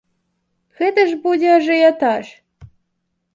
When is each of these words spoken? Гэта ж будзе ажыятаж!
Гэта 0.79 1.03
ж 1.09 1.17
будзе 1.25 1.49
ажыятаж! 1.57 2.25